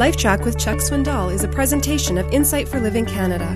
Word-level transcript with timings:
LifeTrac 0.00 0.46
with 0.46 0.58
Chuck 0.58 0.78
Swindoll 0.78 1.30
is 1.30 1.44
a 1.44 1.48
presentation 1.48 2.16
of 2.16 2.26
Insight 2.32 2.66
for 2.66 2.80
Living 2.80 3.04
Canada. 3.04 3.46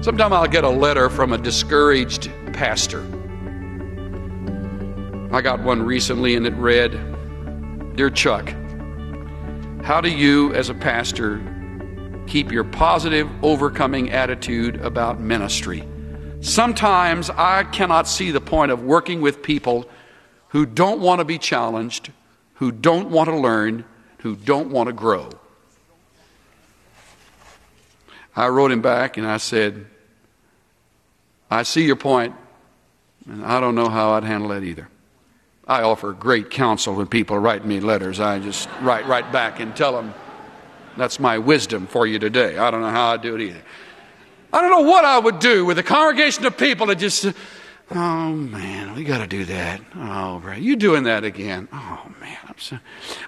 Sometime 0.00 0.32
I'll 0.32 0.46
get 0.46 0.62
a 0.62 0.68
letter 0.68 1.10
from 1.10 1.32
a 1.32 1.36
discouraged 1.36 2.30
pastor. 2.52 3.00
I 5.32 5.40
got 5.40 5.64
one 5.64 5.82
recently 5.82 6.36
and 6.36 6.46
it 6.46 6.54
read 6.54 6.92
Dear 7.96 8.08
Chuck, 8.08 8.54
how 9.82 10.00
do 10.00 10.12
you, 10.12 10.54
as 10.54 10.68
a 10.68 10.74
pastor, 10.74 11.42
keep 12.28 12.52
your 12.52 12.62
positive, 12.62 13.28
overcoming 13.42 14.12
attitude 14.12 14.76
about 14.76 15.20
ministry? 15.20 15.82
Sometimes 16.40 17.30
I 17.30 17.64
cannot 17.64 18.06
see 18.06 18.30
the 18.30 18.40
point 18.40 18.70
of 18.70 18.84
working 18.84 19.20
with 19.20 19.42
people 19.42 19.88
who 20.54 20.64
don't 20.64 21.00
want 21.00 21.18
to 21.18 21.24
be 21.24 21.36
challenged, 21.36 22.12
who 22.54 22.70
don't 22.70 23.10
want 23.10 23.28
to 23.28 23.36
learn, 23.36 23.84
who 24.18 24.36
don't 24.36 24.70
want 24.70 24.86
to 24.86 24.92
grow. 24.92 25.28
I 28.36 28.46
wrote 28.46 28.70
him 28.70 28.80
back 28.80 29.16
and 29.16 29.26
I 29.26 29.38
said, 29.38 29.84
I 31.50 31.64
see 31.64 31.84
your 31.84 31.96
point, 31.96 32.36
and 33.28 33.44
I 33.44 33.58
don't 33.58 33.74
know 33.74 33.88
how 33.88 34.12
I'd 34.12 34.22
handle 34.22 34.50
that 34.50 34.62
either. 34.62 34.88
I 35.66 35.82
offer 35.82 36.12
great 36.12 36.50
counsel 36.50 36.94
when 36.94 37.08
people 37.08 37.36
write 37.36 37.64
me 37.64 37.80
letters. 37.80 38.20
I 38.20 38.38
just 38.38 38.68
write 38.80 39.08
right 39.08 39.30
back 39.32 39.58
and 39.58 39.74
tell 39.74 39.90
them, 39.90 40.14
that's 40.96 41.18
my 41.18 41.38
wisdom 41.38 41.88
for 41.88 42.06
you 42.06 42.20
today. 42.20 42.58
I 42.58 42.70
don't 42.70 42.80
know 42.80 42.90
how 42.90 43.12
I'd 43.12 43.22
do 43.22 43.34
it 43.34 43.40
either. 43.40 43.62
I 44.52 44.60
don't 44.60 44.70
know 44.70 44.88
what 44.88 45.04
I 45.04 45.18
would 45.18 45.40
do 45.40 45.64
with 45.64 45.80
a 45.80 45.82
congregation 45.82 46.44
of 46.44 46.56
people 46.56 46.86
that 46.86 46.98
just 46.98 47.26
Oh 47.90 48.32
man, 48.32 48.94
we 48.94 49.04
got 49.04 49.18
to 49.18 49.26
do 49.26 49.44
that. 49.44 49.80
Oh, 49.94 50.40
right, 50.40 50.60
you 50.60 50.76
doing 50.76 51.04
that 51.04 51.22
again? 51.22 51.68
Oh 51.72 52.10
man, 52.20 52.38
I'm 52.46 52.58
so, 52.58 52.78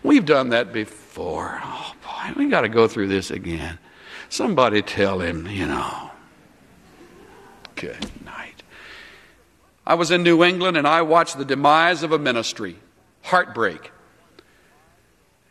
we've 0.02 0.24
done 0.24 0.48
that 0.50 0.72
before. 0.72 1.60
Oh 1.62 1.92
boy, 2.02 2.32
we 2.36 2.48
got 2.48 2.62
to 2.62 2.68
go 2.68 2.88
through 2.88 3.08
this 3.08 3.30
again. 3.30 3.78
Somebody 4.28 4.82
tell 4.82 5.20
him, 5.20 5.46
you 5.46 5.66
know. 5.66 6.10
Good 7.74 8.10
night. 8.24 8.62
I 9.86 9.94
was 9.94 10.10
in 10.10 10.22
New 10.22 10.42
England 10.42 10.76
and 10.76 10.88
I 10.88 11.02
watched 11.02 11.36
the 11.36 11.44
demise 11.44 12.02
of 12.02 12.12
a 12.12 12.18
ministry. 12.18 12.76
Heartbreak. 13.22 13.92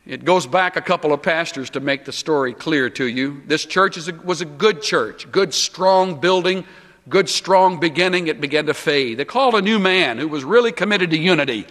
It 0.05 0.25
goes 0.25 0.45
back 0.45 0.75
a 0.75 0.81
couple 0.81 1.13
of 1.13 1.21
pastors 1.21 1.69
to 1.71 1.79
make 1.79 2.05
the 2.05 2.11
story 2.11 2.53
clear 2.53 2.89
to 2.91 3.05
you. 3.05 3.41
This 3.47 3.65
church 3.65 3.97
a, 4.07 4.13
was 4.23 4.41
a 4.41 4.45
good 4.45 4.81
church, 4.81 5.31
good, 5.31 5.53
strong 5.53 6.19
building 6.19 6.65
good, 7.09 7.29
strong 7.29 7.79
beginning, 7.79 8.27
it 8.27 8.41
began 8.41 8.65
to 8.67 8.73
fade. 8.73 9.17
They 9.17 9.25
called 9.25 9.55
a 9.55 9.61
new 9.61 9.79
man 9.79 10.17
who 10.17 10.27
was 10.27 10.43
really 10.43 10.71
committed 10.71 11.11
to 11.11 11.17
unity. 11.17 11.67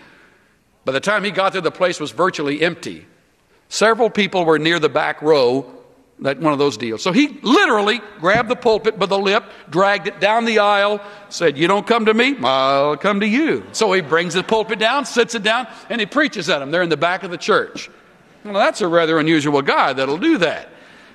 By 0.85 0.93
the 0.93 1.01
time 1.01 1.25
he 1.25 1.31
got 1.31 1.53
there, 1.53 1.63
the 1.63 1.71
place 1.71 1.99
was 1.99 2.11
virtually 2.11 2.63
empty. 2.63 3.07
Several 3.69 4.11
people 4.11 4.45
were 4.45 4.59
near 4.59 4.79
the 4.79 4.89
back 4.89 5.23
row, 5.23 5.71
that 6.21 6.39
one 6.39 6.53
of 6.53 6.59
those 6.59 6.77
deals. 6.77 7.03
So 7.03 7.11
he 7.11 7.39
literally 7.43 8.01
grabbed 8.21 8.49
the 8.49 8.57
pulpit 8.57 8.99
by 8.99 9.07
the 9.07 9.19
lip, 9.19 9.45
dragged 9.69 10.07
it 10.07 10.21
down 10.21 10.45
the 10.45 10.61
aisle, 10.61 11.01
said, 11.29 11.59
You 11.59 11.67
don't 11.67 11.87
come 11.87 12.07
to 12.07 12.15
me, 12.15 12.37
I'll 12.43 12.97
come 12.97 13.21
to 13.21 13.27
you. 13.27 13.67
So 13.73 13.93
he 13.93 14.01
brings 14.01 14.35
the 14.35 14.45
pulpit 14.45 14.79
down, 14.79 15.07
sits 15.07 15.35
it 15.35 15.43
down, 15.43 15.67
and 15.91 16.01
he 16.01 16.07
preaches 16.07 16.49
at 16.49 16.61
them. 16.61 16.71
They're 16.71 16.83
in 16.83 16.89
the 16.89 16.97
back 16.97 17.25
of 17.25 17.31
the 17.31 17.39
church. 17.39 17.91
Well, 18.45 18.55
that's 18.55 18.83
a 18.83 18.89
rather 18.89 19.19
unusual 19.19 19.63
guy 19.63 19.95
that'll 19.95 20.19
do 20.19 20.39
that 20.39 20.69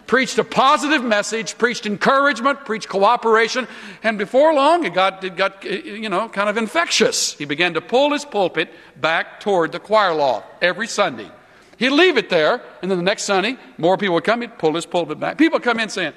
preached 0.09 0.39
a 0.39 0.43
positive 0.43 1.03
message, 1.03 1.55
preached 1.59 1.85
encouragement, 1.85 2.65
preached 2.65 2.89
cooperation, 2.89 3.67
and 4.01 4.17
before 4.17 4.51
long 4.55 4.83
it 4.83 4.91
got, 4.91 5.23
it 5.23 5.35
got, 5.35 5.63
eh, 5.63 5.69
eh, 5.69 5.81
you 5.83 6.09
know, 6.09 6.27
kind 6.27 6.49
of 6.49 6.57
infectious. 6.57 7.33
He 7.33 7.45
began 7.45 7.75
to 7.75 7.81
pull 7.81 8.11
his 8.11 8.25
pulpit 8.25 8.73
back 8.99 9.39
toward 9.39 9.71
the 9.71 9.79
choir 9.79 10.15
loft 10.15 10.47
every 10.63 10.87
Sunday. 10.87 11.29
He'd 11.77 11.91
leave 11.91 12.17
it 12.17 12.27
there, 12.27 12.59
and 12.81 12.89
then 12.89 12.97
the 12.97 13.03
next 13.03 13.25
Sunday, 13.25 13.55
more 13.77 13.97
people 13.97 14.15
would 14.15 14.23
come, 14.23 14.41
he'd 14.41 14.57
pull 14.57 14.73
his 14.73 14.87
pulpit 14.87 15.19
back. 15.19 15.37
People 15.37 15.59
come 15.59 15.79
in 15.79 15.89
saying, 15.89 16.13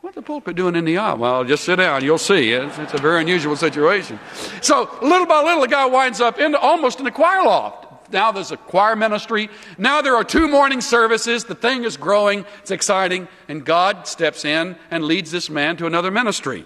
What's 0.00 0.14
the 0.14 0.22
pulpit 0.22 0.56
doing 0.56 0.74
in 0.74 0.86
the 0.86 0.96
aisle? 0.96 1.18
Well, 1.18 1.44
just 1.44 1.64
sit 1.64 1.76
down, 1.76 2.04
you'll 2.04 2.16
see. 2.16 2.52
It's, 2.52 2.78
it's 2.78 2.94
a 2.94 2.98
very 2.98 3.20
unusual 3.20 3.56
situation. 3.56 4.18
So, 4.62 4.88
little 5.02 5.26
by 5.26 5.42
little, 5.42 5.60
the 5.60 5.68
guy 5.68 5.84
winds 5.84 6.22
up 6.22 6.38
into, 6.38 6.58
almost 6.58 7.00
in 7.00 7.04
the 7.04 7.10
choir 7.10 7.44
loft. 7.44 7.85
Now 8.12 8.32
there's 8.32 8.52
a 8.52 8.56
choir 8.56 8.96
ministry. 8.96 9.48
Now 9.78 10.02
there 10.02 10.16
are 10.16 10.24
two 10.24 10.48
morning 10.48 10.80
services. 10.80 11.44
The 11.44 11.54
thing 11.54 11.84
is 11.84 11.96
growing. 11.96 12.44
It's 12.60 12.70
exciting. 12.70 13.28
And 13.48 13.64
God 13.64 14.06
steps 14.06 14.44
in 14.44 14.76
and 14.90 15.04
leads 15.04 15.30
this 15.30 15.50
man 15.50 15.76
to 15.78 15.86
another 15.86 16.10
ministry. 16.10 16.64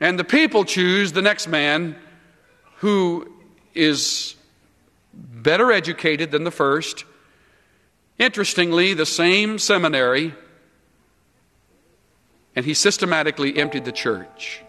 And 0.00 0.18
the 0.18 0.24
people 0.24 0.64
choose 0.64 1.12
the 1.12 1.22
next 1.22 1.46
man 1.46 1.96
who 2.76 3.32
is 3.74 4.34
better 5.14 5.70
educated 5.70 6.30
than 6.30 6.44
the 6.44 6.50
first. 6.50 7.04
Interestingly, 8.18 8.94
the 8.94 9.06
same 9.06 9.58
seminary, 9.58 10.34
and 12.54 12.64
he 12.64 12.74
systematically 12.74 13.56
emptied 13.56 13.84
the 13.84 13.92
church. 13.92 14.62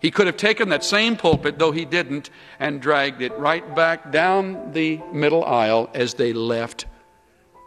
He 0.00 0.10
could 0.10 0.26
have 0.26 0.38
taken 0.38 0.70
that 0.70 0.82
same 0.82 1.16
pulpit, 1.16 1.58
though 1.58 1.72
he 1.72 1.84
didn't, 1.84 2.30
and 2.58 2.80
dragged 2.80 3.20
it 3.20 3.36
right 3.38 3.74
back 3.74 4.10
down 4.10 4.72
the 4.72 4.98
middle 5.12 5.44
aisle 5.44 5.90
as 5.92 6.14
they 6.14 6.32
left 6.32 6.86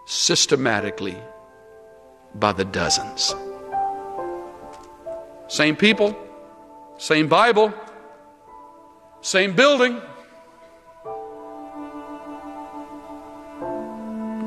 systematically 0.07 1.17
by 2.33 2.51
the 2.51 2.65
dozens. 2.65 3.35
Same 5.47 5.75
people, 5.75 6.17
same 6.97 7.27
Bible, 7.27 7.71
same 9.21 9.55
building. 9.55 10.01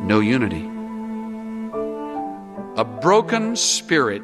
No 0.02 0.20
unity. 0.20 0.68
A 2.76 2.84
broken 2.84 3.54
spirit 3.54 4.22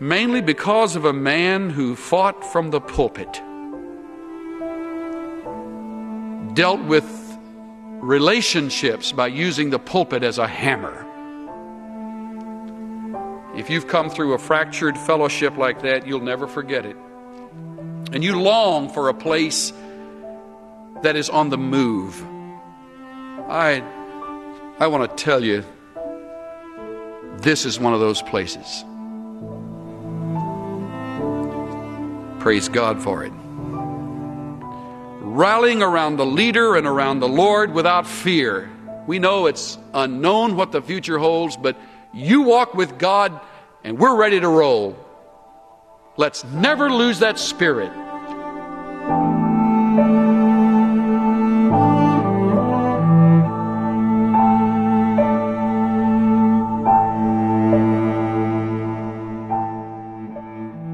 mainly 0.00 0.40
because 0.40 0.96
of 0.96 1.04
a 1.04 1.12
man 1.12 1.68
who 1.68 1.94
fought 1.94 2.42
from 2.42 2.70
the 2.70 2.80
pulpit, 2.80 3.40
dealt 6.54 6.80
with 6.86 7.06
relationships 8.00 9.12
by 9.12 9.26
using 9.26 9.68
the 9.68 9.78
pulpit 9.78 10.22
as 10.22 10.38
a 10.38 10.46
hammer. 10.46 11.06
If 13.54 13.68
you've 13.68 13.88
come 13.88 14.08
through 14.08 14.32
a 14.32 14.38
fractured 14.38 14.96
fellowship 14.96 15.58
like 15.58 15.82
that, 15.82 16.06
you'll 16.06 16.20
never 16.20 16.46
forget 16.46 16.86
it. 16.86 16.96
And 18.12 18.24
you 18.24 18.40
long 18.40 18.88
for 18.88 19.10
a 19.10 19.14
place 19.14 19.72
that 21.02 21.14
is 21.14 21.28
on 21.28 21.50
the 21.50 21.58
move. 21.58 22.24
I, 23.48 23.82
I 24.78 24.86
want 24.86 25.10
to 25.10 25.22
tell 25.22 25.44
you, 25.44 25.62
this 27.42 27.66
is 27.66 27.78
one 27.78 27.92
of 27.92 28.00
those 28.00 28.22
places. 28.22 28.84
Praise 32.40 32.70
God 32.70 33.02
for 33.02 33.22
it. 33.22 33.32
Rallying 35.22 35.82
around 35.82 36.16
the 36.16 36.24
leader 36.24 36.74
and 36.76 36.86
around 36.86 37.20
the 37.20 37.28
Lord 37.28 37.72
without 37.72 38.06
fear. 38.06 38.70
We 39.06 39.18
know 39.18 39.46
it's 39.46 39.76
unknown 39.92 40.56
what 40.56 40.72
the 40.72 40.80
future 40.80 41.18
holds, 41.18 41.58
but 41.58 41.76
you 42.14 42.40
walk 42.40 42.74
with 42.74 42.98
God 42.98 43.38
and 43.84 43.98
we're 43.98 44.16
ready 44.16 44.40
to 44.40 44.48
roll. 44.48 44.96
Let's 46.16 46.42
never 46.44 46.90
lose 46.90 47.18
that 47.18 47.38
spirit. 47.38 47.92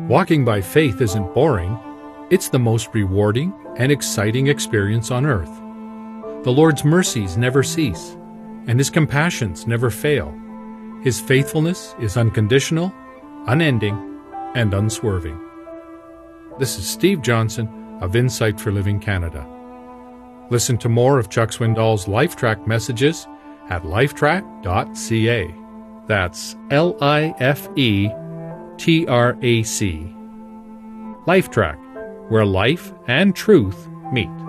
Walking 0.09 0.44
by 0.44 0.61
faith 0.61 1.00
isn't 1.00 1.34
boring, 1.34 1.77
it's 2.31 2.49
the 2.49 2.61
most 2.61 2.94
rewarding 2.94 3.53
and 3.77 3.91
exciting 3.91 4.47
experience 4.47 5.11
on 5.11 5.26
earth. 5.26 5.50
The 6.44 6.53
Lord's 6.53 6.85
mercies 6.85 7.37
never 7.37 7.64
cease, 7.64 8.17
and 8.69 8.79
His 8.79 8.88
compassions 8.88 9.67
never 9.67 9.91
fail. 9.91 10.32
His 11.03 11.19
faithfulness 11.20 11.97
is 11.99 12.17
unconditional, 12.17 12.94
unending, 13.49 14.20
and 14.55 14.75
unswerving. 14.75 15.41
This 16.61 16.79
is 16.79 16.87
Steve 16.87 17.20
Johnson 17.20 17.99
of 18.00 18.14
Insight 18.14 18.61
for 18.61 18.70
Living 18.70 19.00
Canada. 19.00 19.44
Listen 20.50 20.79
to 20.79 20.88
more 20.88 21.19
of 21.19 21.31
Chuck 21.31 21.50
Swindoll's 21.50 22.06
LifeTrac 22.06 22.64
messages 22.64 23.26
at 23.70 23.82
lifetrac.ca. 23.82 25.55
That's 26.06 26.55
L 26.70 26.97
I 27.03 27.35
F 27.41 27.69
E 27.75 28.08
TRAC. 28.78 30.12
LifeTrac, 31.26 32.31
where 32.31 32.46
life 32.46 32.93
and 33.08 33.34
truth 33.34 33.88
meet. 34.12 34.45